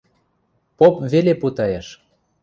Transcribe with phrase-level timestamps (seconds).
[0.77, 1.87] Поп веле путайыш.